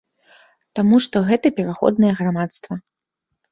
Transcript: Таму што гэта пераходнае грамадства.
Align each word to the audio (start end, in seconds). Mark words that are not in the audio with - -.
Таму 0.79 0.95
што 1.07 1.21
гэта 1.29 1.53
пераходнае 1.61 2.13
грамадства. 2.25 2.73